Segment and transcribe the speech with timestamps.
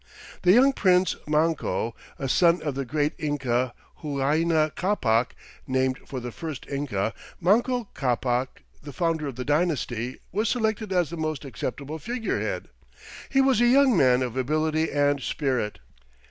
[0.41, 5.35] The young prince, Manco, a son of the great Inca Huayna Capac,
[5.67, 11.11] named for the first Inca, Manco Ccapac, the founder of the dynasty, was selected as
[11.11, 12.69] the most acceptable figurehead.
[13.29, 15.77] He was a young man of ability and spirit.